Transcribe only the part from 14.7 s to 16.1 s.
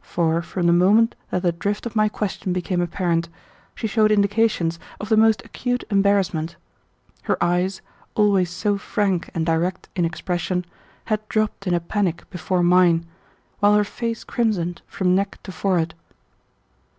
from neck to forehead.